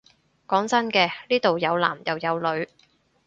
[0.47, 2.67] 講真嘅，呢度有男又有女